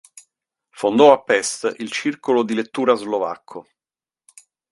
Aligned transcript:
Fondò 0.71 1.11
a 1.13 1.21
Pest 1.21 1.75
il 1.77 1.91
Circolo 1.91 2.41
di 2.41 2.55
lettura 2.55 2.95
slovacco. 2.95 3.67